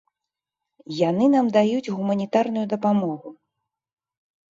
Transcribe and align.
Яны 1.09 1.25
нам 1.33 1.45
даюць 1.57 1.91
гуманітарную 1.97 2.65
дапамогу. 2.73 3.29